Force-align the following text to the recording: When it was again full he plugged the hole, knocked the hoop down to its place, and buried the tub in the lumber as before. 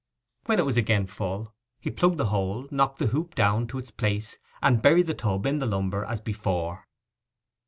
When 0.47 0.57
it 0.57 0.65
was 0.65 0.77
again 0.77 1.05
full 1.05 1.53
he 1.79 1.91
plugged 1.91 2.17
the 2.17 2.25
hole, 2.33 2.67
knocked 2.71 2.97
the 2.97 3.05
hoop 3.05 3.35
down 3.35 3.67
to 3.67 3.77
its 3.77 3.91
place, 3.91 4.39
and 4.59 4.81
buried 4.81 5.05
the 5.05 5.13
tub 5.13 5.45
in 5.45 5.59
the 5.59 5.67
lumber 5.67 6.03
as 6.05 6.19
before. 6.19 6.87